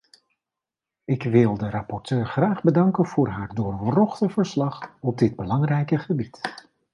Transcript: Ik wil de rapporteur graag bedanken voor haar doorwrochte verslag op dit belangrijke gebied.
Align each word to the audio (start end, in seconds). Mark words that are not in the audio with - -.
Ik 1.05 1.23
wil 1.23 1.57
de 1.57 1.69
rapporteur 1.69 2.25
graag 2.25 2.63
bedanken 2.63 3.05
voor 3.05 3.27
haar 3.29 3.53
doorwrochte 3.53 4.29
verslag 4.29 4.89
op 4.99 5.17
dit 5.17 5.35
belangrijke 5.35 5.97
gebied. 5.97 6.67